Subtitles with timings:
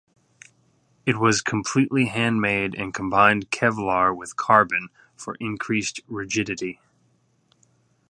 [1.05, 6.79] It was completely handmade and combined Kevlar with carbon for increased rigidity.